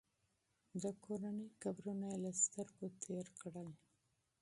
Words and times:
د 0.81 0.83
کورنۍ 1.05 1.49
قبرونه 1.63 2.05
یې 2.11 2.17
له 2.23 2.31
سترګو 2.43 2.85
تېر 3.03 3.25
کړل. 3.41 3.69